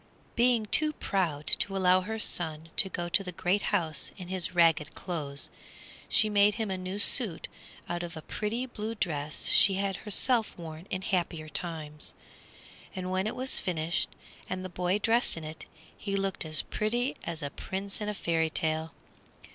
[0.35, 4.55] Being too proud to allow her son to go to the great house in his
[4.55, 5.51] ragged clothes,
[6.09, 7.47] she made him a new suit
[7.87, 12.15] out of a pretty blue dress she had herself worn in happier times,
[12.95, 14.09] and when it was finished
[14.49, 18.15] and the boy dressed in it, he looked as pretty as a prince in a
[18.15, 18.93] fairy tale.